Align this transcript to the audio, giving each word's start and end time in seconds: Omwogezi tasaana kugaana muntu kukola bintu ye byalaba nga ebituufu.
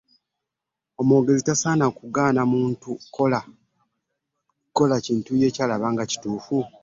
Omwogezi 0.99 1.41
tasaana 1.47 1.85
kugaana 1.97 2.41
muntu 2.53 2.87
kukola 3.01 4.97
bintu 5.05 5.31
ye 5.39 5.53
byalaba 5.53 5.85
nga 5.91 6.03
ebituufu. 6.05 6.57